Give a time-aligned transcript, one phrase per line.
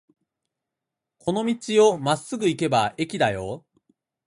[1.19, 3.63] この道をまっすぐ行けば駅だよ。